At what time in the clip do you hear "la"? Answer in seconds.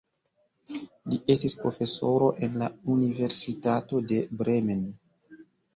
2.63-2.71